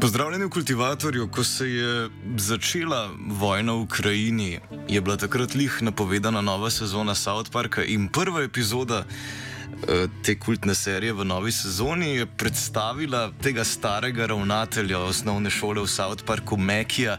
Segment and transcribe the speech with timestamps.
[0.00, 6.40] Pozdravljeni v kultivatorju, ko se je začela vojna v Ukrajini, je bila takrat lih napovedana
[6.40, 12.26] nova sezona South Parka in prva epizoda eh, te kultne serije v novi sezoni je
[12.26, 17.18] predstavila tega starega ravnatelja osnovne šole v South Parku, Mekija,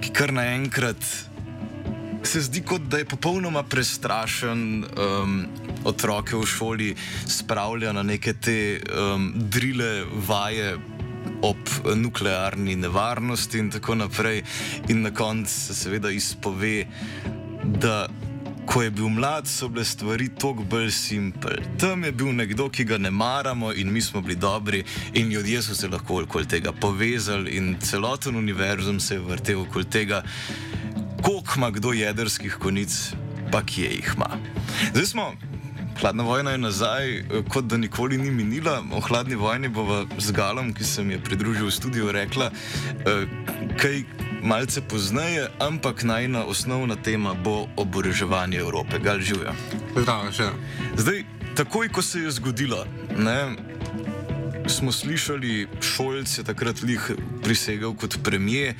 [0.00, 0.98] ki kar naenkrat
[2.22, 4.84] se zdi, kot da je popolnoma prestrašen.
[4.84, 5.46] Um,
[5.84, 6.94] Otroke v šoli
[7.26, 10.74] spravlja na neke te um, drile, vaje,
[11.42, 14.42] ob nuklearni nevarnosti in tako naprej.
[14.88, 16.86] In na koncu se seveda izpove,
[17.64, 18.08] da
[18.68, 21.56] ko je bil mlad, so bile stvari toliko bolj simple.
[21.80, 25.62] Tam je bil nekdo, ki ga ne maramo in mi smo bili dobri in ljudje
[25.62, 30.22] so se lahko okoli tega povezali in celoten univerzum se je vrtel okoli tega,
[31.22, 33.12] koliko ima kdo jedrskih konic,
[33.52, 34.28] pa kje jih ima.
[34.92, 35.32] Zdaj smo
[36.00, 38.82] Hladna vojna je nazaj, kot da nikoli ni minila.
[38.92, 43.26] O hladni vojni bova z Galom, ki se mi je pridružil v studiu, rekla eh,
[43.76, 44.02] kaj
[44.42, 48.98] malce pozneje, ampak najna osnovna tema bo oboroževanje Evrope.
[48.98, 49.52] Gal živijo.
[49.96, 50.50] Zdravo, že.
[50.96, 51.24] Zdaj,
[51.56, 52.84] takoj ko se je zgodilo,
[53.18, 53.56] ne,
[54.68, 57.10] smo slišali, Šolc je takrat lih
[57.42, 58.74] prisegel kot premijer.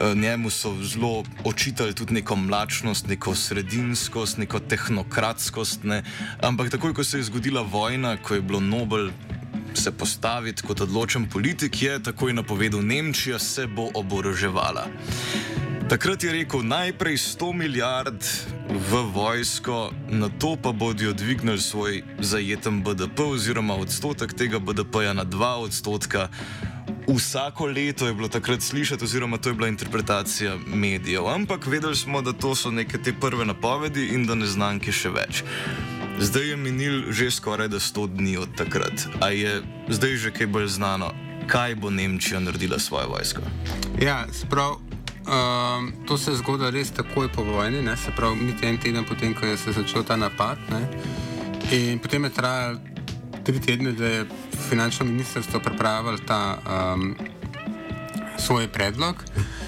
[0.00, 5.84] Eh, njemu so zelo očitali tudi neko mlačnost, neko sredinskost, neko tehnokratskost.
[5.84, 6.02] Ne?
[6.40, 9.10] Ampak takoj, ko se je zgodila vojna, ko je bilo Nobel
[9.74, 14.86] se postaviti kot odločen politik, je takoj napovedal, Nemčija se bo oboroževala.
[15.88, 18.24] Takrat je rekel, najprej 100 milijard
[18.90, 25.24] v vojsko, na to pa bodo dvignili svoj zajeten BDP oziroma odstotek tega BDP-ja na
[25.24, 26.28] 2 odstotka.
[27.08, 32.22] Vsako leto je bilo takrat slišati, oziroma to je bila interpretacija medijev, ampak vedeli smo,
[32.22, 35.42] da to so neke te prve napovedi in da neznanke še več.
[36.18, 39.06] Zdaj je minil že skoraj da 100 dni od takrat.
[39.20, 41.12] A je zdaj že kaj bolj znano,
[41.46, 43.42] kaj bo Nemčija naredila s svojo vojsko?
[44.00, 44.80] Ja, sprav.
[45.26, 47.96] Um, to se je zgodilo res takoj po vojni, ne?
[47.96, 50.58] se pravi, niti en teden potem, ko je se začel ta napad.
[50.70, 50.86] Ne?
[51.72, 52.78] In potem je trajalo
[53.46, 54.26] tri tedne, da je
[54.68, 57.14] finančno ministrstvo pripravilo ta um,
[58.38, 59.24] svoj predlog.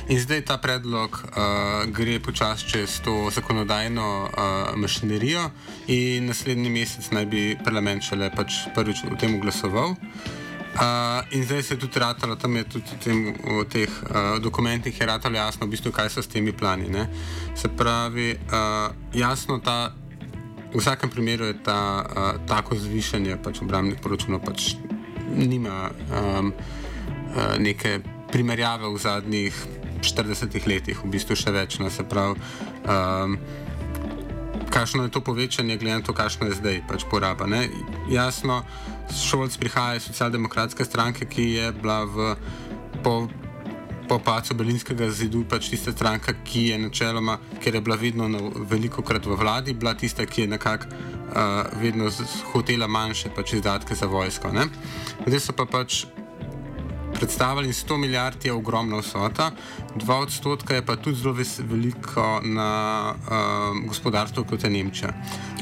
[0.08, 5.50] In zdaj ta predlog uh, gre počasi čez to zakonodajno uh, mašinerijo,
[5.86, 9.94] in naslednji mesec naj bi parlament šele pač prvič o tem glasoval.
[10.78, 15.00] Uh, in zdaj se je tudi ratalo, tam je tudi tem, v teh uh, dokumentih
[15.00, 16.88] je ratalo jasno, v bistvu, kaj so s temi plani.
[16.88, 17.08] Ne?
[17.54, 19.94] Se pravi, uh, jasno ta
[20.72, 24.76] v vsakem primeru je ta, uh, tako zvišanje pač obrambnih proračunov pač
[25.32, 28.00] nima um, uh, neke
[28.32, 29.54] primerjave v zadnjih
[30.02, 31.78] 40 letih, v bistvu še več.
[31.80, 32.38] No, se pravi,
[32.86, 33.38] um,
[34.70, 37.48] kakšno je to povečanje, glede na to, kakšno je zdaj pač poraba.
[37.48, 37.66] Ne?
[38.12, 38.62] Jasno,
[39.08, 42.34] Šolc prihaja iz socialdemokratske stranke, ki je bila v.
[43.02, 43.26] Po,
[44.08, 48.40] po pacu Berlinskega zidu, pač tista stranka, ki je načeloma, ker je bila vedno na,
[48.70, 52.10] veliko krat v vladi, bila tista, ki je nekako uh, vedno
[52.52, 54.52] hotela manjše pač izdatke za vojsko.
[54.52, 54.68] Ne?
[55.26, 56.06] Zdaj so pa pač
[57.18, 59.50] predstavili 100 milijard je ogromna vsota,
[59.96, 62.70] 2 odstotka je pa tudi zelo veliko na
[63.12, 65.12] uh, gospodarstvo kot je Nemčija.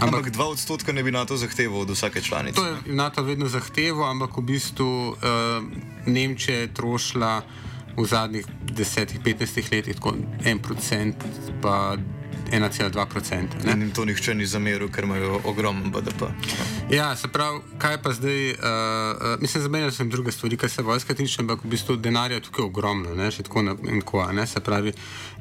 [0.00, 2.60] Ampak, ampak 2 odstotka ne bi NATO zahteval od vsake članice.
[2.60, 5.16] To je NATO vedno zahteval, ampak v bistvu uh,
[6.06, 7.42] Nemčija je trošila
[7.96, 8.46] v zadnjih
[8.76, 10.14] 10-15 letih tako
[10.44, 11.12] 1%,
[11.62, 11.96] pa
[12.50, 13.72] 1,2%.
[13.72, 16.30] In jim to nihče ni zameril, ker imajo ogromen BDP.
[16.90, 18.56] Ja, se pravi, kaj pa zdaj, uh,
[19.40, 23.14] mislim, zamenjali sem druge stvari, kar se vojska tiče, ampak v bistvu denarja tukaj ogromno,
[23.14, 24.92] ne, še tako in tako, ne, se pravi,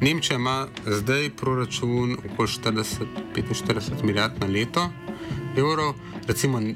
[0.01, 4.89] Nemčija ima zdaj proračun okoli 40-45 milijard na leto
[5.57, 5.93] evrov,
[6.27, 6.75] recimo uh,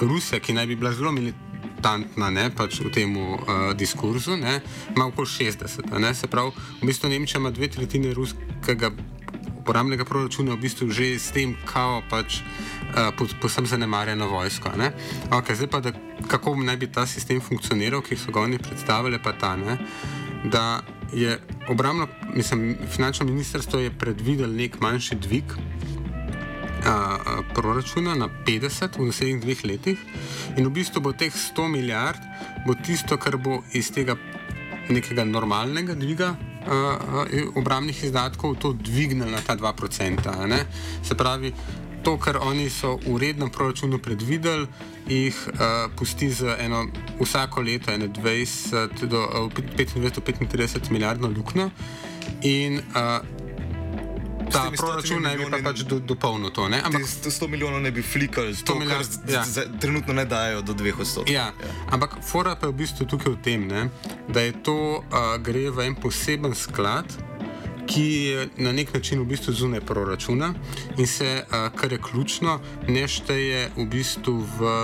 [0.00, 1.12] Rusija, ki naj bi bila zelo
[1.78, 4.60] eklatantna ne, pač v tem uh, diskurzu, ne,
[4.96, 5.94] ima okoli 60.
[5.94, 6.50] a Ne, se pravi,
[6.82, 8.90] v bistvu Nemčija ima dve tretjine ruskega
[9.62, 12.42] uporabnega proračuna v bistvu že s tem, kao pač
[12.98, 14.74] uh, posem zanemarjeno vojsko.
[14.76, 14.92] ne.
[15.30, 15.92] Okay, zdaj pa, da,
[16.26, 19.78] kako naj bi ta sistem funkcioniral, ki so ga oni predstavili, pa ta, ne,
[20.44, 20.82] da
[21.12, 21.38] je
[21.68, 25.56] obramno, mislim, finančno ministrstvo je predvidelo nek manjši dvig
[26.84, 29.98] a, proračuna na 50 v naslednjih dveh letih
[30.56, 32.20] in v bistvu bo teh 100 milijard
[32.66, 34.16] bo tisto, kar bo iz tega
[34.88, 37.24] nekega normalnega dviga a,
[37.56, 40.28] obramnih izdatkov to dvignilo na ta 2%.
[40.28, 40.64] a ne.
[41.02, 41.52] Se pravi,
[42.02, 44.66] to, kar oni so v rednem proračunu predvideli,
[45.08, 46.86] jih uh, pusti za eno
[47.20, 51.70] vsako leto, ene 20 do uh, 25-35 milijardno luknjo.
[52.42, 53.20] In uh,
[54.58, 56.68] ta proračun naj bi pa pač do, dopolnil to.
[56.68, 56.80] Ne?
[56.84, 59.44] Ampak 100 milijonov ne bi flikali, 100 milijard, ja.
[59.44, 59.66] ja.
[59.80, 61.34] trenutno ne dajo do 2 odstotkov.
[61.34, 61.52] Ja,
[61.90, 63.88] ampak fora pa je v bistvu tukaj v tem, ne,
[64.28, 67.06] da je to uh, gre v en poseben sklad,
[67.88, 70.52] ki je na nek način v bistvu zunaj proračuna
[70.98, 74.74] in se, kar je ključno, ne šteje v bistvu v.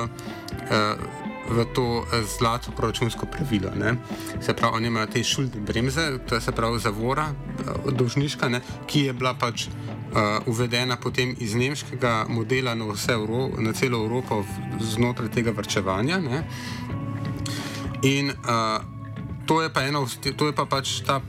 [1.48, 3.70] V to eh, zlato proračunsko pravilo.
[3.76, 3.96] Ne.
[4.40, 8.60] Se pravi, oni imajo te šuldne bremze, to je se pravi zavora, eh, dolžniška, ne,
[8.86, 9.66] ki je bila pač
[10.14, 14.44] uh, uvedena potem iz nemškega modela na, Evro, na celo Evropo
[14.80, 16.18] znotraj tega vrčevanja.
[16.18, 16.44] Ne.
[18.02, 18.80] In uh,
[19.46, 20.06] to je pa eno,
[20.36, 21.20] to je pa pač ta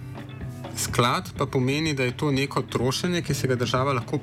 [0.77, 4.19] sklad, pa pomeni, da je to neko trošenje, ki se ga država lahko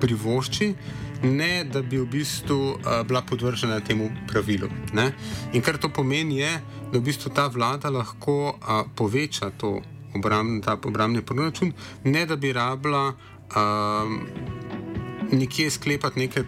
[0.00, 0.74] privošči,
[1.22, 4.68] ne da bi v bistvu uh, bila podvržena temu pravilu.
[4.92, 5.12] Ne?
[5.52, 6.52] In kar to pomeni, je,
[6.92, 9.80] da v bistvu ta vlada lahko uh, poveča to
[10.14, 11.72] obram, ta obramni proračun,
[12.04, 13.14] ne da bi rabila.
[13.56, 14.20] Um,
[15.32, 16.44] Nekje sklepati neke,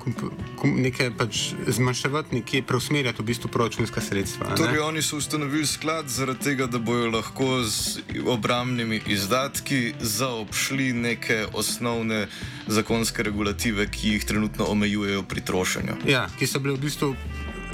[0.65, 4.55] neke pač zmanjševati, nekje preusmerjati v bistvu proračunska sredstva.
[4.57, 11.47] Torej, oni so ustanovili sklad zaradi tega, da bojo lahko z obramnimi izdatki zaobšli neke
[11.53, 12.27] osnovne
[12.67, 16.01] zakonske regulative, ki jih trenutno omejujejo pri trošenju.
[16.07, 17.15] Ja, ki so bile v bistvu,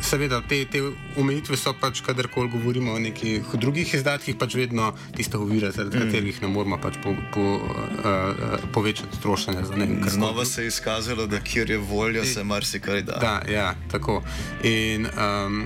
[0.05, 0.81] seveda, te, te
[1.21, 6.05] omejitve so pač, kadarkoli govorimo o nekih drugih izdatkih, pač vedno tista ovira, zaradi mm.
[6.07, 9.65] katerih ne moramo pač po, po, uh, povečati trošenja.
[10.13, 13.19] Znova se je izkazalo, da kjer je volja, se marsikaj da.
[13.21, 14.21] Da, ja, tako.
[14.63, 15.65] In, um,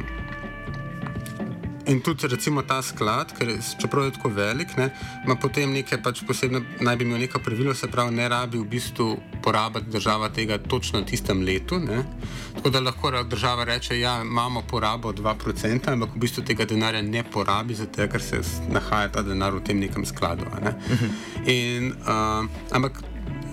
[1.89, 4.91] in tudi recimo ta sklad, ker čeprav je tako velik, ne,
[5.25, 8.69] ima potem neke pač posebne, naj bi imel neko pravilo, se pravi, ne rabi v
[8.69, 9.09] bistvu
[9.43, 11.81] porabiti država tega točno v tistem letu.
[11.81, 12.05] Ne.
[12.69, 17.03] Tako da lahko država reče, da ja, imamo porabo 2%, ampak v bistvu tega denarja
[17.03, 20.45] ne porabi, zato ker se nahaja ta denar v tem nekem skladu.
[20.61, 20.75] Ne.
[21.47, 23.01] In, uh, ampak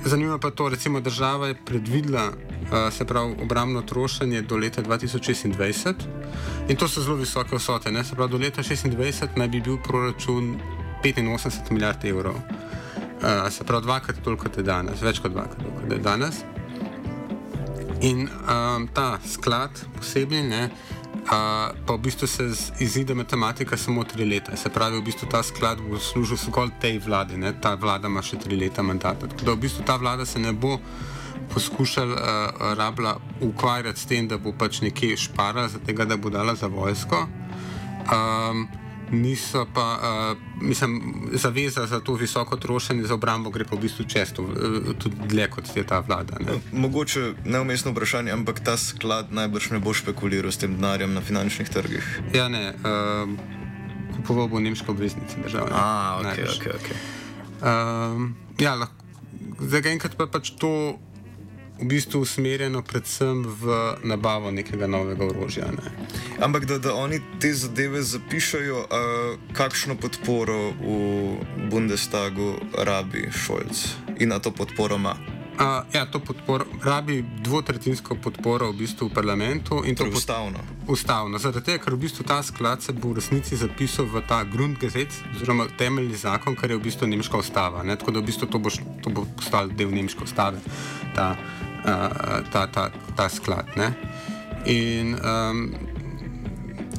[0.06, 4.84] Zanimivo pa je to, recimo država je predvidela, uh, se pravi, obramno trošenje do leta
[4.84, 5.94] 2026
[6.68, 7.92] in to so zelo visoke vsote.
[7.92, 8.04] Ne?
[8.04, 10.60] Se pravi, do leta 2026 naj bi bil proračun
[11.04, 12.36] 85 milijard evrov.
[12.36, 16.44] Uh, se pravi, dvakrat toliko kot je danes, več kot dvakrat toliko kot je danes.
[18.02, 21.32] In um, ta sklad posebni, ne, uh,
[21.86, 22.44] pa v bistvu se
[22.80, 24.56] izide matematika samo tri leta.
[24.58, 28.22] Se pravi, v bistvu ta sklad bo služil zgolj tej vladi, ne, ta vlada ima
[28.22, 29.28] še tri leta mandata.
[29.28, 30.78] Tako da v bistvu ta vlada se ne bo
[31.54, 36.30] poskušala uh, rabla ukvarjati s tem, da bo pač nekje šparala, za tega, da bo
[36.30, 37.28] dala za vojsko.
[38.12, 38.68] Um,
[39.12, 41.02] Niso pa, uh, mislim,
[41.34, 45.50] zaveza za to visoko trošenje za obrambo gre pa v bistvu često, uh, tudi dlje
[45.50, 46.38] kot je ta vlada.
[46.40, 46.58] Ne?
[46.72, 51.70] Mogoče neumestno vprašanje, ampak ta sklad najbrž ne bo špekuliral s tem denarjem na finančnih
[51.70, 52.22] trgih.
[52.34, 53.30] Ja, ne, uh,
[54.18, 55.70] kupoval bo nemške obveznice države.
[55.72, 56.58] A, ok, najbrž.
[56.58, 56.90] ok, ok.
[57.62, 59.06] Um, ja, lahko,
[59.60, 61.00] zdaj enkrat pa je pač to
[61.80, 65.68] v bistvu usmerjeno predvsem v nabavo nekega novega orožja.
[65.72, 65.92] Ne.
[66.40, 68.88] Ampak da, da oni te zadeve zapišajo, uh,
[69.54, 73.88] kakšno podporo v Bundestagu rabi Šolc
[74.20, 75.16] in na to podporo ima.
[75.56, 80.60] Uh, ja, to podporo, rabi dvotretinsko podporo v bistvu v parlamentu Torej pod- ustavno.
[80.88, 84.44] Ustavno, zaradi tega, ker v bistvu ta sklad se bo v resnici zapisal v ta
[84.44, 87.88] Grundgesetz, oziroma temeljni zakon, kar je v bistvu nemška ustava.
[87.88, 87.96] Ne?
[87.96, 88.68] Tako da v bistvu to bo,
[89.00, 90.60] to bo postal del nemške ustave,
[91.16, 91.65] ta, uh,
[92.52, 93.66] ta, ta, ta sklad.
[93.76, 93.92] Ne?
[94.66, 95.74] In um,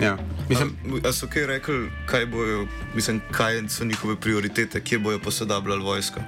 [0.00, 0.16] ja,
[0.49, 5.19] mislim, A, a so kaj rekli, kaj, bojo, mislim, kaj so njihove prioritete, kje bojo
[5.19, 6.21] posodabljali vojsko?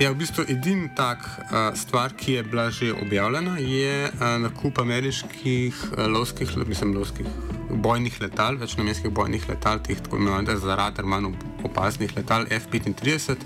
[0.00, 4.78] Ja, v bistvu edini tak uh, stvar, ki je bila že objavljena, je uh, nakup
[4.78, 7.26] ameriških uh, lovskih, mislim, lovskih
[7.70, 13.36] bojnih letal, večnamenskih bojnih letal, teh tako imenovanih za radar manj opaznih letal F-35.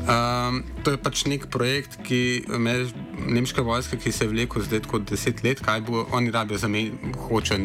[0.00, 2.72] Um, to je pač nek projekt, ki me,
[3.28, 7.12] nemška vojska, ki se je vlekel zdaj kot deset let, kaj bo, oni rabijo zamen,
[7.28, 7.58] hoče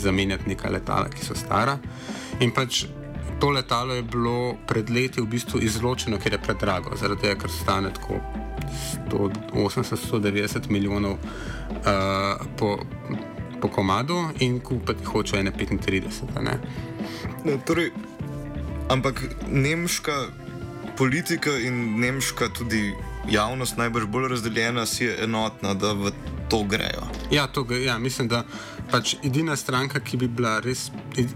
[0.00, 1.76] zamenjati neka letala, ki so stara.
[2.40, 2.86] In pač
[3.42, 7.52] to letalo je bilo pred leti v bistvu izločeno, ker je predrago, zaradi tega, ker
[7.52, 8.20] stane tako
[9.10, 12.78] 180-190 milijonov uh, po,
[13.60, 16.40] po komadu in kupiti hoče ene 35.
[16.40, 16.56] Ne?
[17.44, 17.90] Ne, torej,
[18.88, 19.20] ampak
[19.50, 20.41] nemška
[21.02, 22.94] politika in nemška tudi
[23.30, 26.12] javnost, najbrž bolj razdeljena, si je enotna, da v
[26.50, 27.08] to grejo.
[27.30, 27.80] Ja, to gre.
[27.82, 28.44] Ja, mislim, da
[28.90, 30.90] pač edina stranka, ki bi bila res,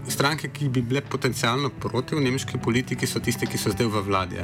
[0.07, 4.07] stranke, ki bi bile potencialno proti v nemški politiki, so tiste, ki so zdaj v
[4.07, 4.39] vladi.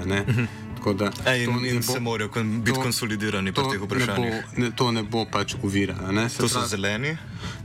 [0.84, 4.34] Da, Ej, in, in bo, se morajo kon, biti to, konsolidirani pri teh vprašanjih.
[4.34, 5.96] Ne bo, ne, to ne bo pač uvira.
[6.36, 7.14] To so zeleni?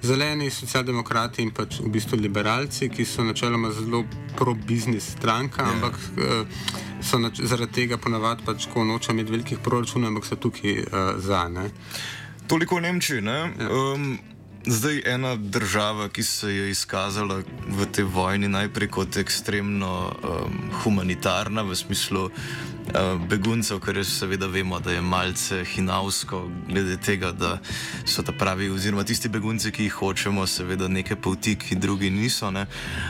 [0.07, 4.05] Zeleni, socialdemokrati in pač v bistvu liberalci, ki so načeloma zelo
[4.39, 5.67] pro-biznis stranka, yeah.
[5.67, 5.75] Ja.
[5.75, 10.37] ampak uh, so nač, zaradi tega ponavadi pač, ko nočejo imeti velikih proračunov, ampak so
[10.37, 11.47] tukaj uh, za.
[11.49, 11.71] Ne?
[12.49, 13.23] Toliko v Nemčiji.
[13.25, 13.47] Ja.
[14.69, 21.63] Zdaj ena država, ki se je izkazala v tej vojni najprej kot ekstremno um, humanitarna,
[21.63, 22.33] v smislu uh,
[23.31, 27.59] beguncev, kar je seveda vemo, da je malce hinavsko, glede tega, da
[28.05, 32.51] so ta pravi, oziroma tisti begunci, ki jih hočemo, seveda neke poti, ki drugi niso.
[32.51, 32.67] Ne?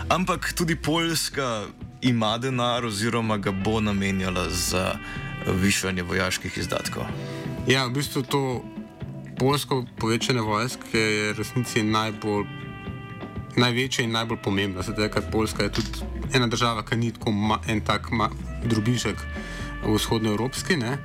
[0.09, 1.67] Ampak tudi Poljska
[2.03, 4.95] ima denar, oziroma ga bo namenjala za
[5.47, 7.03] višanje vojaških izdatkov.
[7.67, 8.65] Ja, v bistvu to
[9.39, 12.45] polsko povečanje vojske je resnici najbolj,
[13.57, 14.83] največje in najbolj pomembno.
[14.83, 15.91] Zato, ker Poljska je tudi
[16.35, 18.31] ena država, ki ni tako ma, en tak ma,
[18.65, 19.19] drubižek
[19.85, 20.77] v vzhodnoevropski.
[20.77, 20.99] Ne?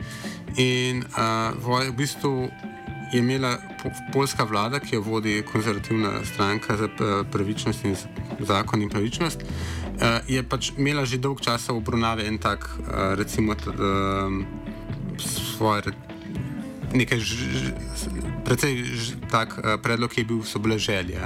[0.58, 2.50] In uh, voj, v bistvu
[3.14, 3.58] je imela
[4.14, 6.90] polska vlada, ki jo vodi konzervativna stranka za
[7.32, 7.96] pravičnost in
[8.40, 9.83] zakon in pravičnost, uh,
[10.28, 14.32] je pač imela že dolg časa v obravnavi en tak, uh, recimo, uh,
[15.18, 15.94] svoj
[16.94, 17.20] nekaj,
[18.46, 18.74] precej
[19.30, 21.18] tak uh, predlog je bil, so bile želje.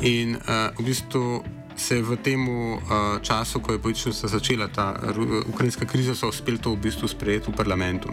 [0.00, 1.44] In uh, v bistvu
[1.76, 2.78] se je v tem uh,
[3.22, 7.50] času, ko je politično začela ta uh, ukrajinska kriza, so uspeli to v bistvu sprejeti
[7.50, 8.10] v parlamentu.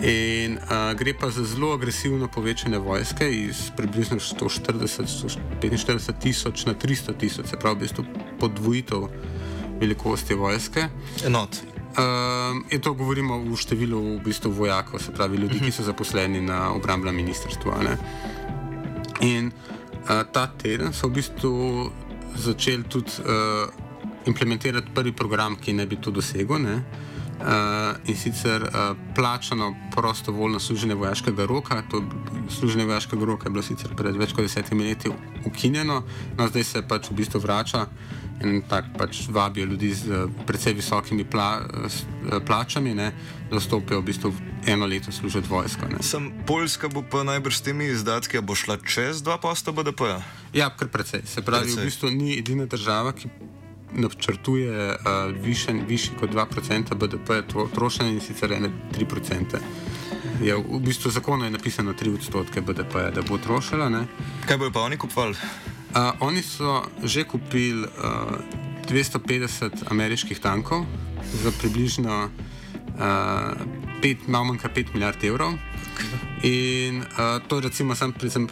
[0.00, 7.18] In uh, gre pa za zelo agresivno povečanje vojske iz približno 140-145 tisoč na 300
[7.18, 8.04] tisoč, se pravi, v bistvu
[8.40, 9.08] podvojitev
[9.80, 10.88] velikosti vojske.
[11.26, 11.56] Enot.
[11.90, 11.96] Uh,
[12.70, 16.72] je to govorimo v številu v bistvu vojakov, se pravi ljudi, ki so zaposleni na
[16.72, 17.72] obrambnem ministrstvu.
[19.20, 21.52] In uh, ta teden so v bistvu
[22.40, 23.68] začeli tudi uh,
[24.24, 26.56] implementirati prvi program, ki naj bi to dosegel.
[26.56, 27.09] Ne?
[27.40, 31.82] Uh, in sicer uh, plačano prostovoljno služenje vojaškega roka.
[31.90, 32.02] To
[32.48, 35.08] služenje vojaškega roka je bilo sicer pred več kot desetimi leti
[35.48, 36.02] ukinjeno,
[36.36, 37.86] no zdaj se pač v bistvu vrača
[38.44, 41.62] in tako pač vabijo ljudi z uh, precej visokimi pla,
[42.46, 43.12] plačami, ne,
[43.50, 44.34] da stopijo v bistvu
[44.66, 45.88] eno leto služiti vojsko.
[46.00, 50.00] Sem Poljska bo pa najbrž s temi izdatki, bo šla čez 2% BDP?
[50.00, 50.20] -ja?
[50.52, 51.22] ja, kar precej.
[51.24, 51.82] Se pravi, precej.
[51.82, 53.28] v bistvu ni edina država, ki
[54.00, 57.40] načrtuje uh, višji kot 2% BDP
[57.74, 59.60] trošenja in sicer ene 3%.
[60.40, 63.88] Je, v bistvu zakonu je napisano 3 odstotke BDP, da bo trošila.
[63.88, 64.06] Ne?
[64.48, 65.36] Kaj bojo pa oni kupovali?
[65.90, 68.40] Uh, oni so že kupili uh,
[68.88, 70.86] 250 ameriških tankov
[71.42, 75.52] za približno uh, malo manj kot 5 milijard evrov.
[76.42, 78.48] In uh, to je recimo sam primer,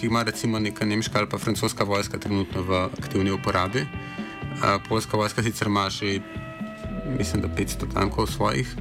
[0.00, 3.80] ki ima recimo neka nemška ali pa francoska vojska trenutno v aktivni uporabi.
[3.80, 4.17] Uh,
[4.88, 6.20] Poljska vojska sicer ima že,
[7.18, 8.76] mislim, da 500 tankov svojih.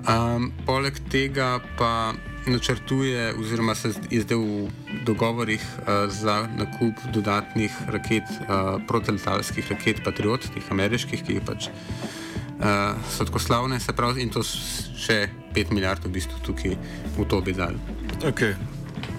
[0.00, 2.12] Um, poleg tega pa
[2.46, 4.70] načrtuje, oziroma se je zdaj v
[5.04, 12.96] dogovorih uh, za nakup dodatnih raket, uh, protiletalskih raket Patriot, teh ameriških, ki pač, uh,
[13.12, 16.78] so tako slavne, se pravi, in to še 5 milijard v bistvu tukaj
[17.18, 17.76] v to bi dali.
[18.24, 18.56] Okay.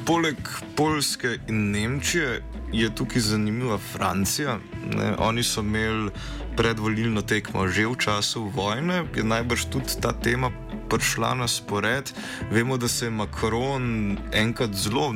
[0.06, 0.38] Poleg
[0.76, 2.42] Poljske in Nemčije
[2.74, 4.58] je tukaj zanimiva Francija.
[4.90, 5.16] Ne?
[5.18, 6.12] Oni so imeli
[6.58, 10.52] predvolilno tekmo že v času vojne, je najbrž tudi ta tema
[10.90, 12.12] prišla na spored.
[12.52, 15.16] Vemo, da se je Macron enkrat zelo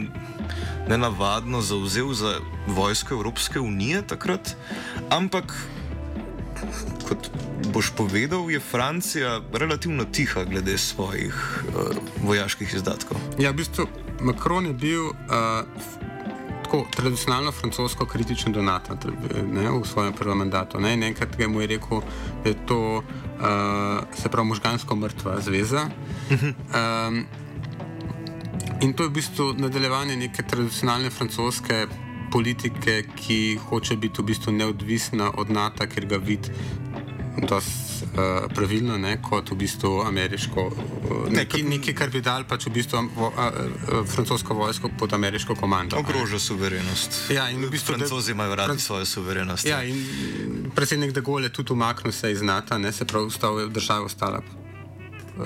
[0.87, 4.55] nenavadno zauzel za vojsko Evropske unije takrat,
[5.09, 5.51] ampak
[7.07, 7.29] kot
[7.73, 13.17] boš povedal, je Francija relativno tiha glede svojih uh, vojaških izdatkov.
[13.39, 13.87] Ja, v bistvu
[14.21, 15.03] Macron je bil.
[15.05, 16.14] Uh,
[16.75, 18.97] Tako, tradicionalno francosko kritičen donator
[19.81, 20.79] v svojem prvem mandatu.
[20.79, 21.07] Ne?
[21.07, 22.01] Enkrat mu je rekel,
[22.43, 23.03] da je to uh,
[24.13, 25.87] se pravi možgansko mrtva zveza.
[26.31, 27.25] Um,
[28.81, 31.87] in to je v bistvu nadaljevanje neke tradicionalne francoske
[32.31, 36.51] politike, ki hoče biti v bistvu neodvisna od NATO, ker ga vidi
[37.41, 40.65] dosti uh, pravilno, ne, kot v bistvu ameriško.
[40.65, 45.13] Uh, nekaj, nekaj, kar bi dal pač v bistvu vo, uh, uh, francosko vojsko pod
[45.13, 45.97] ameriško komando.
[45.99, 47.31] Ogroža suverenost.
[47.31, 49.65] Ja, in v bistvu, Francozi imajo radi svojo suverenost.
[49.65, 53.67] Ja, in predsednik De Gaulle je tudi umaknil se iz NATO, ne, se pravi, ostal,
[53.69, 54.41] država ostala
[55.37, 55.45] uh,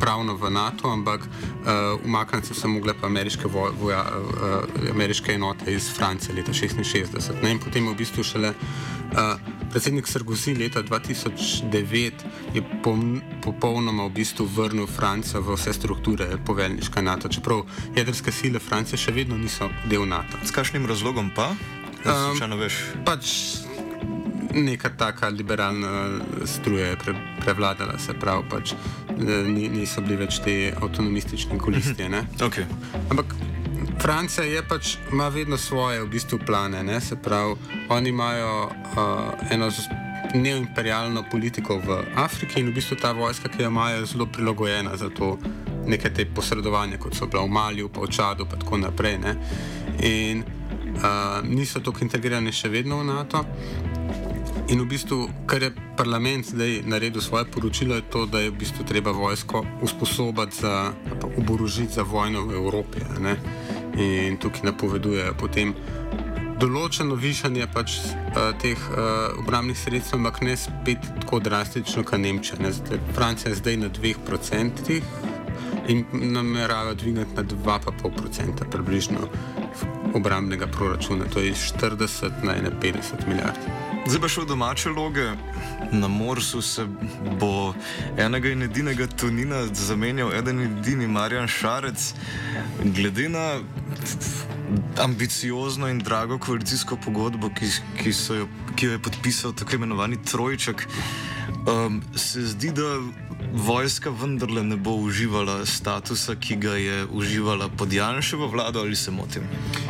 [0.00, 5.32] pravno v NATO, ampak uh, umakniti so se mogle pa ameriške, vo, voja, uh, ameriške
[5.34, 7.42] enote iz Francije leta 1966.
[7.42, 12.12] Ne, in potem je v bistvu šele uh, predsednik Sarkozy leta 2009
[12.54, 12.62] je
[13.42, 17.64] popolnoma v bistvu vrnil Francijo v vse strukture poveljniška NATO, čeprav
[17.96, 20.40] jedrske sile Francije še vedno niso del NATO.
[20.44, 21.52] S kakšnim razlogom pa?
[22.06, 22.38] Um.
[23.04, 23.26] Pač
[24.54, 30.40] neka taka liberalna struja je pre, prevladala, se pravi, pač, eh, ni, niso bili več
[30.44, 32.08] te avtonomistični kolisti.
[32.08, 32.24] ne.
[32.40, 32.64] Okay.
[33.10, 33.34] Ampak
[34.02, 37.00] Francija je pač, ima vedno svoje v bistvu plane, ne?
[37.00, 37.54] se pravi,
[37.88, 39.70] oni imajo uh, eno
[40.34, 44.96] neoimperialno politiko v Afriki in v bistvu ta vojska, ki jo imajo, je zelo prilagojena
[44.96, 45.38] za to
[45.86, 49.18] neke te posredovanja, kot so bila v Maliju, pa v Čadu, pa tako naprej.
[49.18, 49.36] Ne?
[50.04, 53.44] In uh, niso tako integrirani še vedno v NATO.
[54.68, 58.58] In v bistvu, kar je parlament zdaj naredil svoje poročilo, je to, da je v
[58.60, 60.92] bistvu treba vojsko usposobiti za
[61.24, 63.00] oborožiti za vojno v Evropi.
[63.18, 63.57] ne.
[63.98, 65.74] In tukaj napovedujejo potem
[66.58, 72.58] določeno višanje pač uh, teh uh, obrambnih sredstev, ampak ne spet tako drastično, kot Nemčija.
[72.62, 72.72] ne.
[72.74, 75.00] Zdaj, Francija je zdaj na 2%
[75.88, 79.28] in namerava dvigati na 2,5% približno
[80.14, 83.87] obrambnega proračuna, to je iz 40 na 51 milijard.
[84.08, 85.26] Zdaj pa še v domače loge.
[85.92, 86.86] Na Morsu se
[87.40, 87.74] bo
[88.16, 92.14] enega in edinega Tonina zamenjal eden in edini Marjan Šarec.
[92.96, 93.60] Glede na
[95.04, 97.68] ambiciozno in drago koalicijsko pogodbo, ki,
[98.00, 100.86] ki, jo, ki jo je podpisal tako imenovani Trojček,
[101.68, 102.96] um, se zdi, da
[103.52, 109.10] vojska vendarle ne bo uživala statusa, ki ga je uživala pod Janševo vlado, ali se
[109.10, 109.44] motim.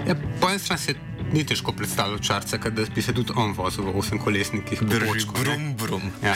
[0.09, 0.94] Ja, po eni strani se
[1.32, 4.78] ni težko predstavljati čarca, da bi se tudi on vozil v osemkolesnikih.
[4.78, 5.44] po Drži, Počku, ne.
[5.44, 6.02] brum, brum.
[6.22, 6.34] Ja.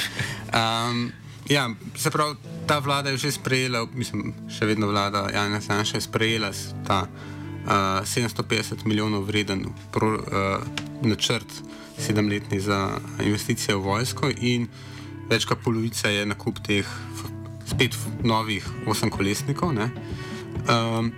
[0.88, 1.12] Um,
[1.48, 6.00] ja, se pravi, ta vlada je že sprejela, mislim, še vedno vlada Jana Sanša je
[6.00, 6.52] sprejela
[6.86, 10.62] ta uh, 750 milijonov vreden pro, uh,
[11.02, 11.48] načrt
[11.98, 14.68] sedemletni za investicije v vojsko in
[15.30, 16.88] več kot polovica je nakup teh
[17.66, 19.72] spet novih osemkolesnikov.
[19.72, 19.90] ne.
[20.68, 21.12] Um,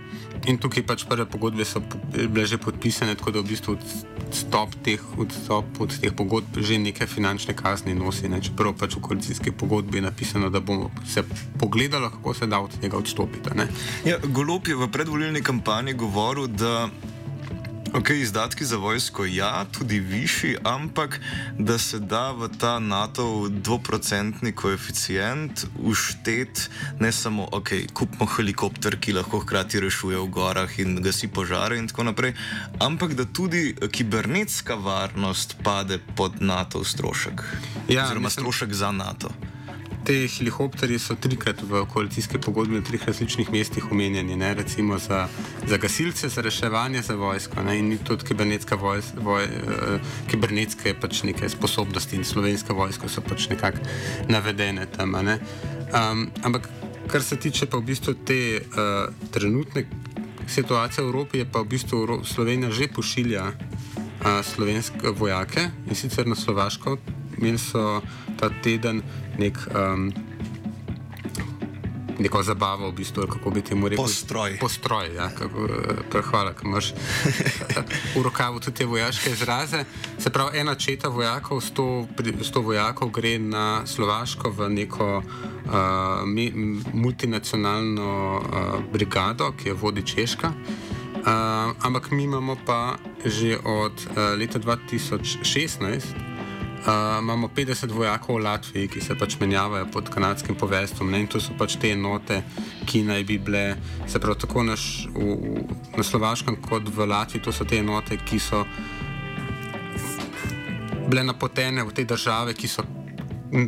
[0.47, 1.81] in tukaj pač prve pogodbe so
[2.13, 3.77] bile že podpisane, tako da v bistvu
[4.25, 8.29] odstop teh, odstop od teh pogodb že neke finančne kazni nosi.
[8.29, 8.41] Ne?
[8.41, 11.23] Čeprav pač v koalicijski pogodbi je napisano, da bomo se
[11.59, 13.49] pogledali, kako se da od tega odstopiti.
[13.55, 13.67] ne.
[14.05, 16.89] Ja, Golop je v predvolilni kampanji govoril, da
[17.95, 21.19] okay, izdatki za vojsko ja, tudi višji, ampak
[21.59, 29.13] da se da v ta NATO dvoprocentni koeficient uštet ne samo, ok, kupimo helikopter, ki
[29.13, 32.33] lahko hkrati rešuje v gorah in gasi požare in tako naprej,
[32.79, 37.43] ampak da tudi kibernetska varnost pade pod NATO strošek.
[37.87, 39.29] Ja, oziroma mislim- strošek za NATO.
[40.05, 44.51] Te helikopterji so trikrat v koalicijski pogodbi na treh različnih mestih omenjeni, ne?
[44.53, 45.23] recimo za,
[45.67, 47.63] za gasilce, za reševanje, za vojsko.
[47.65, 47.79] Ne?
[47.79, 53.49] In tudi kibernetska, vojs, voj, eh, kibernetske pač neke sposobnosti in slovenska vojska so pač
[53.49, 53.81] nekako
[54.29, 55.17] navedene tam.
[55.25, 55.39] ne.
[55.89, 56.69] Um, ampak
[57.07, 59.87] kar se tiče pa v bistvu te uh, trenutne
[60.47, 65.95] situacije v Evropi, je pa v bistvu Evro- Slovenija že pošilja uh, slovenske vojake in
[65.95, 67.14] sicer na Slovaško.
[67.37, 68.01] Imeli so
[68.39, 69.01] ta teden
[69.37, 70.13] nek, um,
[72.19, 74.03] neko zabavo, v bistvu, kako bi temu rekel.
[74.03, 74.57] Postroj.
[74.59, 75.67] Postroj, ja, kako,
[76.15, 76.93] eh, hvala, ker imaš
[78.15, 79.83] v rokavu tudi te vojaške izraze.
[80.19, 82.07] Se pravi, ena četa vojakov, sto,
[82.61, 85.73] vojakov gre na Slovaško v neko uh,
[86.25, 86.51] mi,
[86.93, 90.53] multinacionalno uh, brigado, ki jo vodi Češka.
[91.25, 92.95] Uh, ampak mi imamo pa
[93.25, 96.34] že od uh, leta 2016
[96.85, 101.09] Uh, imamo 50 vojakov v Latviji, ki se pač menjavajo pod kanadskim poveljstvom.
[101.11, 102.43] ne, In to so pač te enote,
[102.85, 105.65] ki naj bi bile, se pravi, tako na, š, v, v,
[105.97, 108.61] na Slovaškem kot v Latviji, to so te enote, ki so
[111.09, 112.85] bile napotene v te države, ki so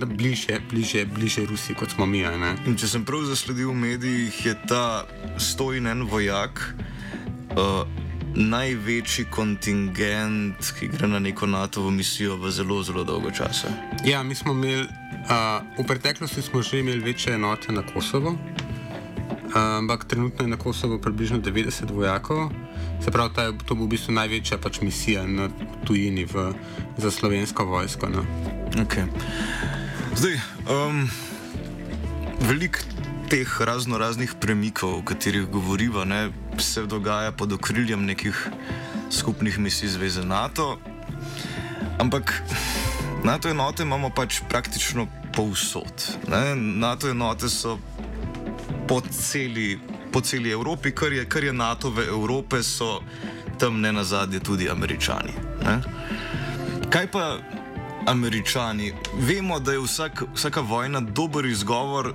[0.05, 2.21] bliže, bliže, bliže Rusiji, kot smo mi.
[2.77, 5.05] če sem prav zasledil v medijih, je ta
[5.41, 6.61] 101 vojak
[7.57, 13.71] uh, največji kontingent, ki gre na neko NATO misijo v zelo, zelo dolgo časa.
[14.05, 19.55] Ja, mi smo imeli, uh, v preteklosti smo že imeli večje enote na Kosovo, uh,
[19.55, 22.51] ampak trenutno je na Kosovo približno 90 vojakov.
[23.03, 25.49] Se pravi, ta to bo v bistvu največja pač misija na
[25.85, 26.53] tujini v,
[26.97, 28.09] za slovensko vojsko.
[28.09, 28.25] No.
[28.73, 29.05] Okay.
[30.17, 31.05] Zdaj, um,
[32.49, 32.79] veliko
[33.29, 38.47] teh razno raznih premikov, o katerih govoriva, ne, se dogaja pod okriljem nekih
[39.11, 40.77] skupnih misij Zveze NATO.
[41.99, 42.41] Ampak
[43.23, 46.17] NATO enote imamo pač praktično povsod.
[46.27, 46.55] Ne.
[46.55, 47.77] NATO enote so
[48.87, 49.79] po celi,
[50.11, 53.01] po celi Evropi, kar je, kar je NATO v Evropi, so
[53.59, 55.33] tam ne nazadnje tudi američani.
[55.65, 55.81] Ne.
[56.89, 57.37] Kaj pa
[58.07, 58.93] američani?
[59.19, 62.13] Vemo, da je vsak, vsaka vojna dober izgovor,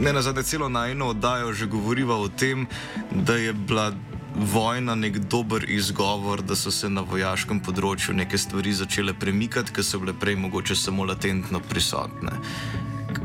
[0.00, 2.66] ne nazadnje celo najno oddajo že govoriva o tem,
[3.10, 3.92] da je bila.
[4.30, 9.82] Vojna nek dober izgovor, da so se na vojaškem področju neke stvari začele premikati, ki
[9.82, 12.36] so bile prej mogoče samo latentno prisotne.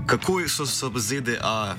[0.09, 1.75] Kako so se ZDA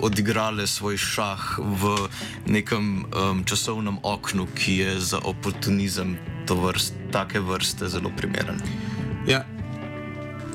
[0.00, 2.08] odigrale svoj šah v
[2.46, 6.16] nekem um, časovnem oknu, ki je za oportunizem
[6.48, 8.62] vrst, take vrste zelo primeren?
[9.26, 9.57] Ja.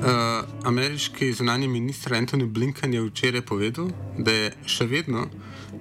[0.04, 3.88] Uh, ameriški zunani minister Antony Blinken je včeraj povedal,
[4.18, 5.22] da je še vedno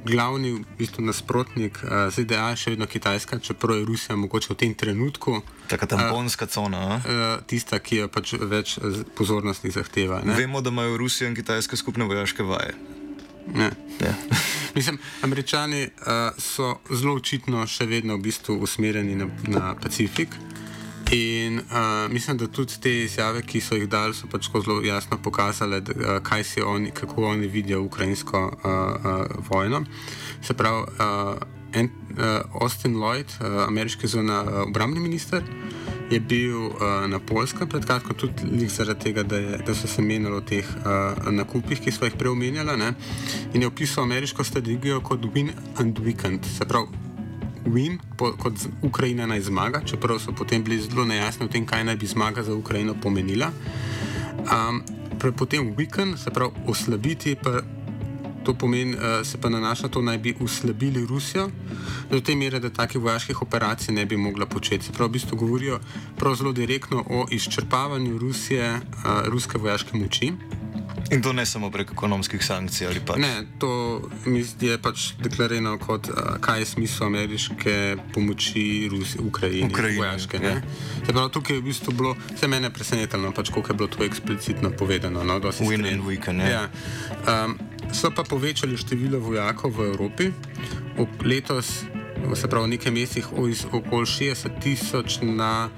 [0.06, 4.76] glavni v bistvu, nasprotnik uh, ZDA, še vedno Kitajska, čeprav je Rusija mogoče v tem
[4.80, 5.42] trenutku.
[5.68, 6.84] Taka tamponska uh, cona.
[7.04, 8.78] Uh, tista, ki jo pač več
[9.18, 10.22] pozornosti zahteva.
[10.24, 10.38] Ne?
[10.40, 12.80] Vemo, da imajo Rusija in Kitajska skupne vojaške vaje.
[13.52, 13.72] Ne.
[14.00, 14.16] Ja.
[14.78, 20.40] Mislim, američani uh, so zelo očitno še vedno v bistvu usmerjeni na, na Pacifik.
[21.12, 25.18] In uh, mislim, da tudi te izjave, ki so jih dali, so pač zelo jasno
[25.22, 29.84] pokazale, da, uh, oni, kako oni vidijo ukrajinsko uh, uh, vojno.
[30.42, 31.38] Se pravi, uh,
[31.74, 35.44] en, uh, Austin Lloyd, uh, ameriški zunanji uh, obrambni minister,
[36.12, 40.02] je bil uh, na Polskem pred kratkim tudi zaradi tega, da, je, da so se
[40.02, 42.94] menili o teh uh, nakupih, ki smo jih prej omenjali,
[43.54, 46.46] in je opisal ameriško strategijo kot win and weekend.
[46.58, 47.03] Se pravi,
[47.66, 51.84] win, po, kot Ukrajina naj zmaga, čeprav so potem bili zelo nejasni o tem, kaj
[51.84, 53.52] naj bi zmaga za Ukrajino pomenila.
[54.44, 54.84] Um,
[55.38, 57.36] potem weekend, se pravi, oslabiti.
[57.36, 57.62] Pa,
[58.44, 61.48] To pomeni, uh, se pa nanaša to, naj bi uslabili Rusijo
[62.12, 64.92] do te mere, da takih vojaških operacij ne bi mogla početi.
[64.92, 65.80] Prav v bistvu govorijo
[66.36, 70.34] zelo direktno o izčrpavanju Rusije, uh, ruske vojaške moči.
[71.12, 73.16] In to ne samo prek ekonomskih sankcij ali pa.
[73.18, 74.02] Ne, to
[74.62, 80.40] je pač deklarirano kot, uh, kaj je smisel ameriške pomoči Rusi, Ukrajini, Ukrajini vojaške.
[80.44, 80.62] Ja.
[81.08, 84.72] Prav, tukaj je v bistvu bilo, vse mene presenetilo, pač, koliko je bilo to eksplicitno
[84.72, 85.24] povedano.
[85.24, 86.42] No, Win and weekend.
[86.42, 86.70] Ja.
[87.28, 87.60] Um,
[87.92, 90.32] so pa povečali število vojakov v Evropi.
[91.24, 91.84] Letos
[92.36, 93.28] se pravi v nekaj mesecih
[93.72, 95.70] okoli 60 tisoč na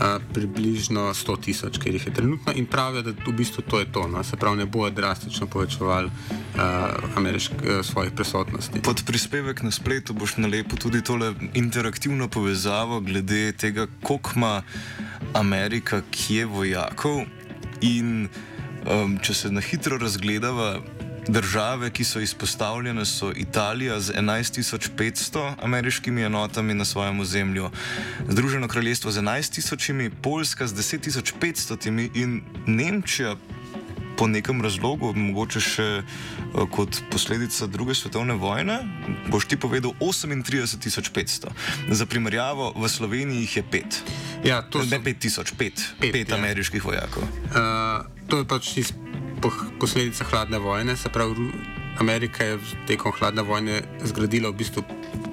[0.00, 3.86] a, približno 100 tisoč, ker jih je trenutno in pravijo, da v bistvu to je
[3.92, 4.08] to.
[4.08, 4.24] No?
[4.24, 6.10] Se pravi, ne bo drastično povečeval
[7.82, 8.80] svojih prisotnosti.
[8.80, 14.62] Pod prispevek na spletu boš nalepil tudi tole interaktivno povezavo glede tega, koliko ima
[15.34, 17.24] Amerika, kje vojakov
[17.80, 18.28] in
[18.90, 20.78] um, če se na hitro razgledava.
[21.28, 27.70] Države, ki so izpostavljene, so Italija z 11.500 ameriškimi enotami na svojem ozemlju,
[28.28, 33.36] Združeno kraljestvo z 11.000, Poljska z 10.500 in Nemčija.
[34.16, 36.04] Po nekem razlogu, mogoče še eh,
[36.70, 38.78] kot posledica druge svetovne vojne,
[39.26, 41.50] boš ti povedal 38.500.
[41.90, 44.02] Za primerjavo, v Sloveniji jih je pet.
[44.44, 45.42] Ja, to ne so...
[45.42, 46.38] 5.000, pet, pet, pet ja.
[46.38, 47.26] ameriških vojakov.
[47.50, 48.94] Uh, to je pač iz
[49.80, 50.96] posledica hladne vojne.
[50.96, 51.50] Se pravi,
[51.98, 54.84] Amerika je tekom hladne vojne zgradila v bistvu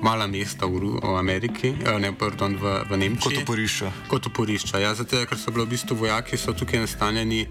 [0.02, 3.22] mala mesta v, v Ameriki, eh, ne, pardon, v, v Nemčiji.
[3.22, 3.88] Kot oporišča.
[4.10, 7.46] Kot oporišča, ja, zato ker so bili v bistvu vojaki tukaj nastanjeni.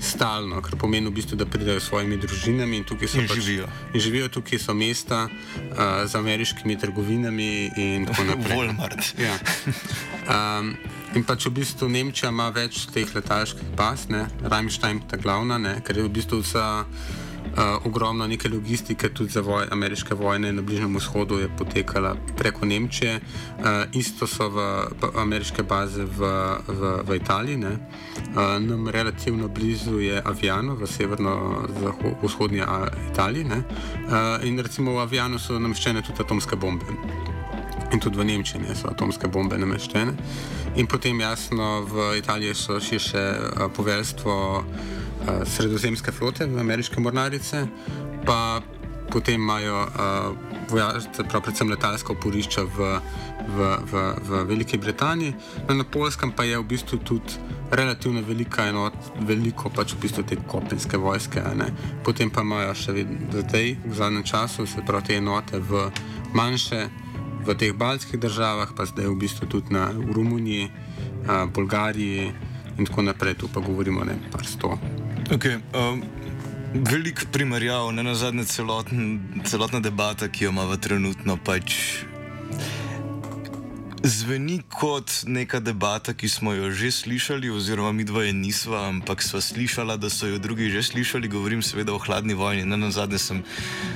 [0.00, 3.66] Stalno, kar pomeni, v bistvu, da pridejo s svojimi družinami in tukaj in pač, živijo.
[3.92, 8.56] In živijo tukaj so mesta uh, z ameriškimi trgovinami in tako naprej.
[8.56, 9.12] Walmart.
[9.20, 9.36] Ja.
[10.24, 10.72] Um,
[11.10, 15.80] In pač v bistvu Nemčija ima več teh letalskih baz, Rajmštajn je ta glavna, ne?
[15.82, 20.62] ker je v bistvu vsa uh, ogromna neke logistike, tudi za voj, ameriške vojne na
[20.62, 23.18] Bližnjem vzhodu je potekala preko Nemčije.
[23.18, 24.68] Uh, isto so v,
[25.02, 26.30] v ameriške baze v,
[26.68, 27.58] v, v Italiji.
[27.58, 32.62] Uh, nam relativno blizu je Aviano v severno-vzhodnji
[33.10, 33.44] Italiji.
[33.50, 37.39] Uh, in recimo v Aviano so nameščene tudi atomske bombe.
[37.92, 40.12] In tudi v Nemčiji ne, so atomske bombe nameščene.
[40.78, 47.66] In potem jasno v Italiji so še uh, poveljstvo uh, sredozemske flote, ameriške mornarice,
[48.26, 48.62] pa
[49.10, 50.38] potem imajo uh,
[50.70, 52.92] vojašce, prav predvsem letalska oporišča v,
[53.56, 55.34] v, v, v Veliki Britaniji.
[55.66, 57.42] No, na Polskem pa je v bistvu tudi
[57.74, 58.94] relativno velika enot,
[59.26, 61.42] veliko pač v bistvu te kopenske vojske.
[62.06, 65.90] Potem pa imajo še vedno zdaj, v zadnjem času, se pravi te enote v
[66.38, 66.86] manjše
[67.46, 70.70] v teh baltskih državah, pa zdaj v bistvu tudi na, v Romuniji,
[71.26, 72.32] a, Bolgariji
[72.78, 74.76] in tako naprej, tu pa govorimo o nekaj sto.
[75.30, 76.02] Okay, um,
[76.74, 82.00] velik primerjav, ne na zadnje celoten, celotna debata, ki jo imamo trenutno, pač
[84.02, 89.40] zveni kot neka debata, ki smo jo že slišali, oziroma mi dvoje nisva, ampak sva
[89.40, 91.28] slišala, da so jo drugi že slišali.
[91.28, 92.64] Govorim seveda o hladni vojni.
[92.64, 93.42] Ne na zadnje sem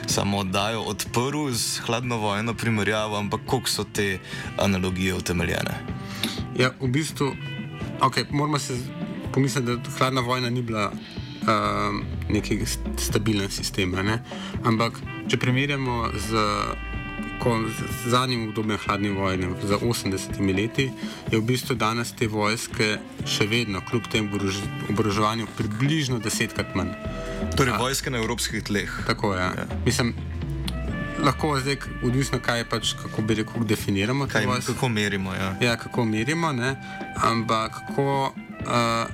[0.07, 4.19] samo oddajo odprl z hladno vojno primerjavo, ampak koliko so te
[4.59, 5.75] analogije utemeljene?
[6.59, 7.33] Ja, v bistvu,
[8.01, 8.79] okay, moramo se
[9.33, 12.61] pomisliti, da hladna vojna ni bila um, neki
[12.99, 13.91] stabilen sistem.
[13.91, 14.23] Ne?
[14.65, 16.94] Ampak, če primerjamo z, ko,
[17.69, 20.91] z zadnjim obdobjem hladne vojne, za 80 leti,
[21.33, 24.31] je v bistvu danes te vojske še vedno, kljub tem
[24.91, 26.95] oboroževanju, približno desetkrat manj.
[27.57, 28.91] Torej, vojske na evropskih tleh.
[29.07, 29.41] Tako je.
[29.41, 29.53] Ja.
[29.59, 29.67] Ja.
[29.85, 30.15] Mislim,
[31.25, 34.27] lahko zdaj, odvisno kaj pač, kako bi rekel, definiramo.
[34.29, 35.35] Kaj, kako merimo.
[35.35, 36.77] Ja, ja kako merimo, ne?
[37.17, 39.07] ampak kako uh,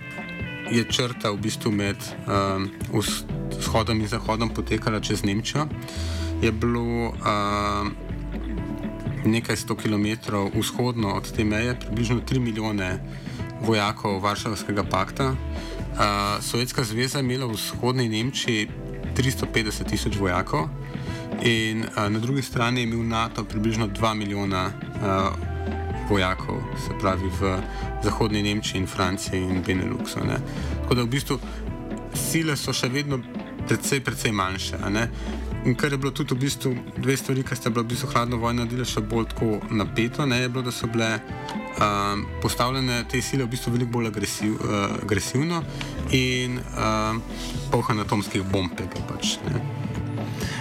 [0.71, 2.71] je črta v bistvu med um,
[3.59, 5.67] vzhodom in zahodom potekala čez Nemčijo.
[6.43, 8.10] Je bilo uh,
[9.25, 10.07] nekaj sto km
[10.55, 12.99] vzhodno od te meje, približno 3 milijone
[13.61, 15.31] vojakov Varšavskega pakta.
[15.31, 15.37] Uh,
[16.41, 18.69] Sovjetska zveza je imela v vzhodni Nemčiji
[19.17, 20.69] 350 tisoč vojakov.
[21.43, 25.51] In uh, na drugi strani je imel NATO približno 2 milijona uh,
[26.11, 27.59] vojakov, se pravi v
[28.03, 30.25] zahodni Nemčiji in Franciji in Beneluxu.
[30.27, 30.39] Ne.
[30.83, 31.39] Tako da v bistvu
[32.15, 33.21] sile so še vedno
[33.71, 34.77] precej, precej manjše.
[35.65, 38.41] In kar je bilo tudi v bistvu dve stvari, ki ste bile v bistvu hladno
[38.41, 43.21] vojno naredile še bolj tako napeto, ne, je bilo, da so bile um, postavljene te
[43.23, 45.61] sile v bistvu veliko bolj agresiv, uh, agresivno
[46.17, 47.21] in um,
[47.71, 48.75] polhan atomskih bomb.
[49.11, 49.39] Pač,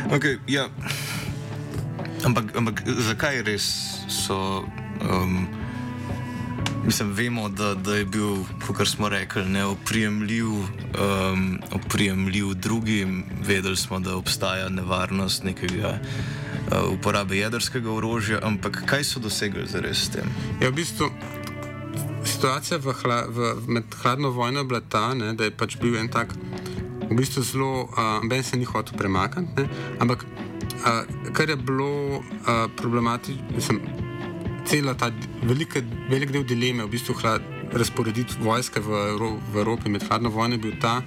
[0.09, 0.65] Okay, ja.
[2.25, 3.65] ampak, ampak zakaj res
[4.09, 4.65] so?
[5.05, 5.58] Um,
[6.89, 8.35] mislim, vemo, da, da je bil,
[8.67, 13.25] kot smo rekli, neoprijemljiv, um, oprijemljiv drugim.
[13.47, 19.83] Vedeli smo, da obstaja nevarnost nekega uh, uporabe jedrskega orožja, ampak kaj so dosegli za
[19.85, 20.33] res s tem?
[20.61, 21.11] Ja, v bistvu.
[22.25, 25.93] Situacija v hla, v, med hladno vojno je bila ta, ne, da je pač bil
[26.01, 26.33] en tak
[27.05, 29.69] v bistvu zelo, uh, se ni hotel premakniti.
[29.99, 31.05] Ampak uh,
[31.37, 34.08] kar je bilo uh, problematično,
[34.69, 35.09] cela ta
[35.43, 37.41] velika, velik del dileme, v bistvu hlad,
[37.73, 41.01] razporediti vojske v, v Evropi med hladno vojno, je bil ta,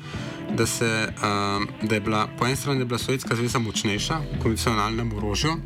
[0.50, 5.56] da, se, uh, da je bila po eni strani Sovjetska zveza močnejša v konvencionalnem orožju.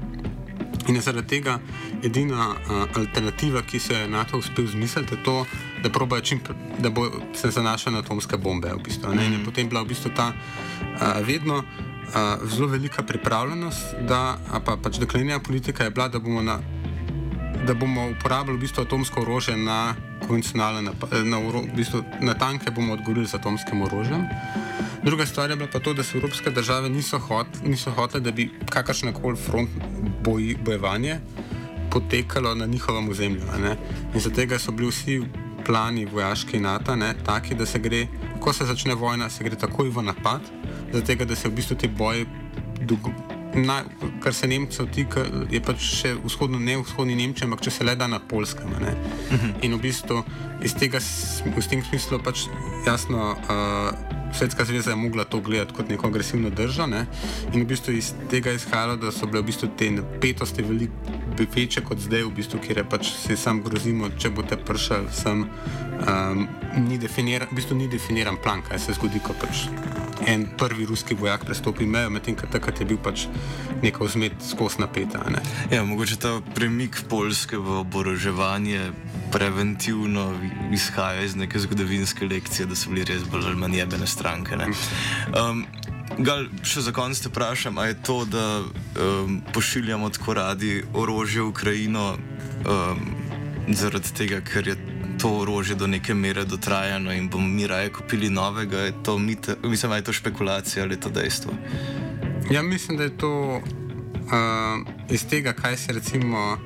[0.86, 1.58] In je zaradi tega
[2.04, 5.46] edina uh, alternativa, ki se je NATO uspel zmisliti, to,
[5.82, 6.40] da, čim,
[6.78, 8.70] da bo se zanašal na atomske bombe.
[8.76, 9.18] V bistvu, mm.
[9.18, 14.76] In je potem bila v bistvu ta uh, vedno uh, zelo velika pripravljenost, da pa,
[14.76, 16.60] pač deklinirana politika je bila, da bomo, na,
[17.66, 19.94] da bomo uporabljali v bistvu atomsko orožje na
[20.26, 20.92] konvencionalne na,
[21.24, 24.26] na, v bistvu, na tanke, bomo odgovorili z atomskim orožjem.
[25.02, 28.30] Druga stvar je bila pa to, da so evropske države niso, hot, niso hotele, da
[28.30, 29.70] bi kakršne koli front
[30.24, 31.20] boj, bojevanje
[31.90, 33.42] potekalo na njihovem ozemlju.
[34.14, 35.22] In zato so bili vsi
[35.66, 38.06] plani vojaški NATO ne, taki, da se gre,
[38.40, 40.40] ko se začne vojna, se gre takoj v napad,
[40.92, 42.26] zato da se v bistvu ti boji.
[43.56, 43.84] Na,
[44.20, 47.94] kar se Nemcev tiče, je pač še vzhodno, ne vzhodni Nemčija, ampak če se le
[47.96, 48.68] da na Polskem.
[48.68, 48.92] Uh mhm.
[49.30, 49.64] -huh.
[49.64, 50.24] In v bistvu
[50.62, 50.98] iz tega
[51.56, 52.48] v tem smislu pač
[52.86, 53.36] jasno.
[53.48, 57.06] Uh, Svetska zveza je mogla to gledati kot neko agresivno državo, ne?
[57.52, 60.94] in v bistvu iz tega izhajalo, da so bile v bistvu te napetosti veliko
[61.54, 65.44] večje kot zdaj, v bistvu, kjer je pač se sam grozimo, če boste prišli sem.
[66.06, 69.66] Um, ni, definiran, v bistvu ni definiran plan, kaj se zgodi, ko pač
[70.26, 73.26] en prvi ruski vojak prestopi mejo, medtem ko takrat je bil pač
[73.82, 75.22] neko vzmet skozi napeta.
[75.30, 75.42] Ne?
[75.70, 78.90] Ja, mogoče ta premik Poljske v oboroževanje
[79.36, 80.40] preventivno
[80.72, 84.56] izhaja iz neke zgodovinske lekcije, da so bili res bolj ali manj jebene stranke.
[84.56, 85.66] Um,
[86.18, 91.42] Gal, še za konec te vprašam, ali je to, da um, pošiljamo tako radi orožje
[91.42, 93.02] v Ukrajino um,
[93.68, 94.76] zaradi tega, ker je
[95.20, 99.58] to orožje do neke mere dotrajano in bomo mi raje kupili novega, je to, mite,
[99.64, 101.52] mislim, je to špekulacija ali je to dejstvo?
[102.50, 106.56] Ja, mislim, da je to uh, iz tega, kaj se recimo.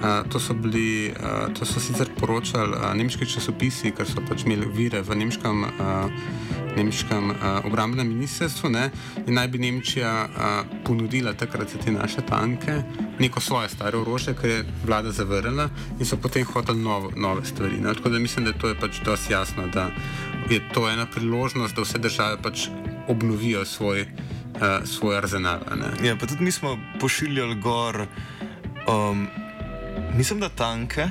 [0.00, 4.46] Uh, to, so bili, uh, to so sicer poročali uh, nemški časopisi, ker so pač
[4.48, 5.66] imeli vire v nemškem.
[5.76, 8.90] Uh, nemškem uh, obrambnem ministrstvu ne,
[9.26, 12.82] in naj bi Nemčija uh, ponudila takrat za te naše tanke
[13.18, 17.80] neko svoje staro orožje, kar je vlada zavrnila in so potem hoteli nov, nove stvari.
[17.80, 17.94] Ne.
[17.94, 19.90] Tako da mislim, da to je pač dosti jasno, da
[20.50, 22.68] je to ena priložnost, da vse države pač
[23.08, 25.60] obnovijo svoj, uh, svoj arzenal.
[26.04, 28.06] Ja, pa tudi mi smo pošiljali gor,
[28.86, 29.26] um,
[30.16, 31.08] mislim, da tanke.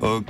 [0.00, 0.22] Uh,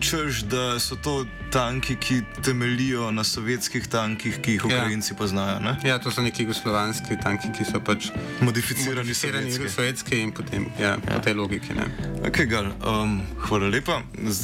[0.00, 4.76] češ, da so to tanki, ki temelijo na sovjetskih tankih, ki jih Ja.
[4.76, 5.60] Ukrajinci poznajo.
[5.60, 5.76] Ne?
[5.84, 8.10] Ja, to so neki jugoslovanski tanki, ki so pač
[8.40, 9.74] Modificirani modificirani sovjetski.
[9.74, 10.98] sovjetski in potem ja, ja.
[10.98, 11.74] po tej logiki.
[11.74, 11.86] Ne.
[12.28, 14.02] Okay, Gal, um, hvala lepa,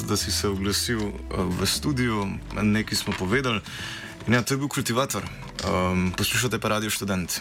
[0.08, 1.12] da si se oglasil uh,
[1.60, 2.26] v studiu,
[2.62, 3.60] nekaj smo povedali.
[4.26, 5.22] In Ja, to je bil kultivator.
[5.62, 7.40] Um, poslušate pa radio študent.